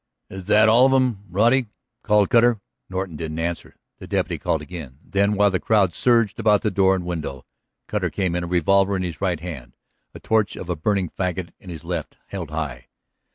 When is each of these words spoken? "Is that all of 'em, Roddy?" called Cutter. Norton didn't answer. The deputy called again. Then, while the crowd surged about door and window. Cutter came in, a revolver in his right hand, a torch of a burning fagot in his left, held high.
"Is 0.31 0.45
that 0.45 0.67
all 0.67 0.87
of 0.87 0.93
'em, 0.93 1.25
Roddy?" 1.29 1.67
called 2.01 2.31
Cutter. 2.31 2.59
Norton 2.89 3.15
didn't 3.17 3.37
answer. 3.37 3.75
The 3.99 4.07
deputy 4.07 4.39
called 4.39 4.63
again. 4.63 4.97
Then, 5.03 5.33
while 5.35 5.51
the 5.51 5.59
crowd 5.59 5.93
surged 5.93 6.39
about 6.39 6.63
door 6.73 6.95
and 6.95 7.05
window. 7.05 7.45
Cutter 7.87 8.09
came 8.09 8.35
in, 8.35 8.43
a 8.45 8.47
revolver 8.47 8.95
in 8.95 9.03
his 9.03 9.21
right 9.21 9.39
hand, 9.39 9.77
a 10.15 10.19
torch 10.19 10.55
of 10.55 10.69
a 10.71 10.75
burning 10.75 11.09
fagot 11.09 11.51
in 11.59 11.69
his 11.69 11.83
left, 11.83 12.17
held 12.29 12.49
high. 12.49 12.87